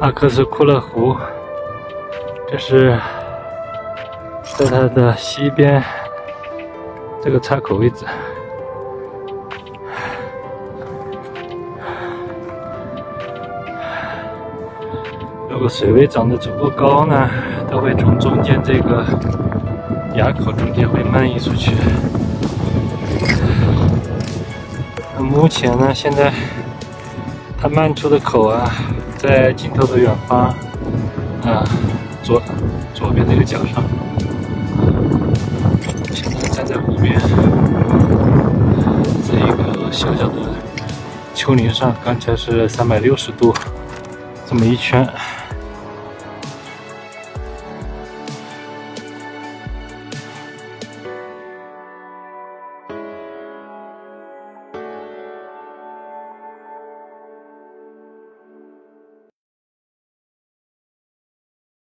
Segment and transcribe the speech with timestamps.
[0.00, 1.14] 阿克斯库勒湖，
[2.48, 2.98] 这是
[4.56, 5.84] 在它的西边
[7.22, 8.06] 这个岔口位置。
[15.50, 17.28] 如果水位涨得足够高呢，
[17.70, 19.04] 它会从中间这个
[20.14, 21.76] 垭口中间会漫溢出去。
[25.18, 26.32] 目前呢，现在
[27.60, 28.64] 它漫出的口啊。
[29.20, 30.48] 在镜头的远方，
[31.44, 31.62] 啊，
[32.22, 32.42] 左
[32.94, 33.84] 左边这个角上，
[36.10, 37.20] 现在站在湖边，
[39.26, 40.36] 这一个小小的
[41.34, 43.54] 丘陵上，刚才是三百六十度，
[44.48, 45.06] 这么一圈。